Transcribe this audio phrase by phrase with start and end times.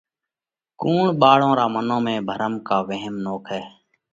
[0.79, 3.61] ڪُوڻ ٻاۯون رون منَون ۾ ڀرم ڪا وهم نوکئه؟